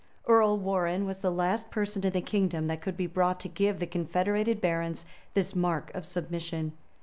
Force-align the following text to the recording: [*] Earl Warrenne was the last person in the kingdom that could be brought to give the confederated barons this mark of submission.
[*] 0.17 0.25
Earl 0.27 0.57
Warrenne 0.57 1.05
was 1.05 1.19
the 1.19 1.29
last 1.29 1.69
person 1.69 2.03
in 2.03 2.11
the 2.11 2.21
kingdom 2.21 2.65
that 2.65 2.81
could 2.81 2.97
be 2.97 3.05
brought 3.05 3.39
to 3.41 3.47
give 3.47 3.77
the 3.77 3.85
confederated 3.85 4.59
barons 4.59 5.05
this 5.35 5.55
mark 5.55 5.93
of 5.93 6.07
submission. 6.07 6.73